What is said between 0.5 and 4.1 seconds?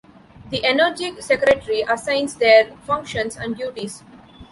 Energy Secretary assigns their functions and duties.